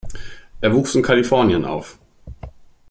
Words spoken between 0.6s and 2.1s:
Er wuchs in Kalifornien auf.